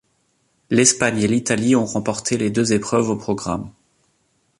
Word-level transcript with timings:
L'Espagne 0.71 1.19
et 1.19 1.27
l'Italie 1.27 1.75
ont 1.75 1.85
remporté 1.85 2.35
les 2.35 2.49
deux 2.49 2.73
épreuves 2.73 3.11
au 3.11 3.15
programme. 3.15 3.69